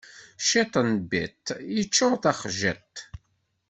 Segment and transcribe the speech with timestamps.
[0.47, 1.43] Ciṭ n biṭ
[1.75, 2.95] yeččuṛ taxjiṭ.